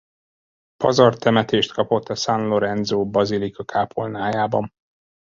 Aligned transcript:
Pazar 0.77 1.17
temetést 1.17 1.73
kapott 1.73 2.09
a 2.09 2.15
San 2.15 2.47
Lorenzo-bazilika 2.47 3.63
kápolnájában. 3.65 4.73